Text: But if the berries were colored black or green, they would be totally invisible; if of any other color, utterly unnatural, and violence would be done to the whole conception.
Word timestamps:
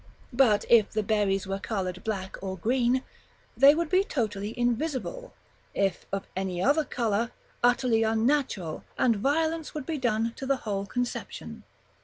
But 0.33 0.65
if 0.67 0.89
the 0.89 1.03
berries 1.03 1.45
were 1.45 1.59
colored 1.59 2.03
black 2.03 2.35
or 2.41 2.57
green, 2.57 3.03
they 3.55 3.75
would 3.75 3.87
be 3.89 4.03
totally 4.03 4.57
invisible; 4.57 5.35
if 5.75 6.07
of 6.11 6.25
any 6.35 6.59
other 6.59 6.83
color, 6.83 7.29
utterly 7.63 8.01
unnatural, 8.01 8.83
and 8.97 9.15
violence 9.17 9.75
would 9.75 9.85
be 9.85 9.99
done 9.99 10.33
to 10.37 10.47
the 10.47 10.57
whole 10.65 10.87
conception. 10.87 11.61